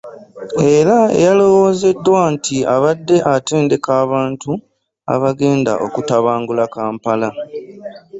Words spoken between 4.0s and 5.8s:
abantu abagenda